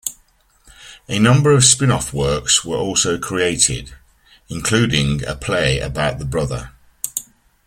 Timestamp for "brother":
6.25-6.71